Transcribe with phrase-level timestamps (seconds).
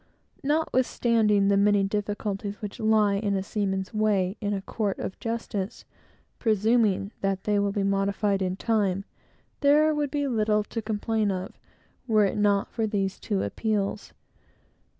[0.43, 5.85] Notwithstanding the many difficulties which lie in a seaman's way in a court of justice,
[6.39, 9.05] presuming that they will be modified in time,
[9.59, 11.59] there would be little to complain of,
[12.07, 14.11] were it not for these two appeals.